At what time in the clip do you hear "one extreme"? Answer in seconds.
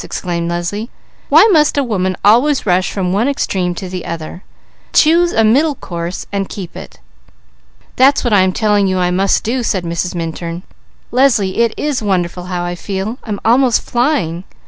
3.13-3.75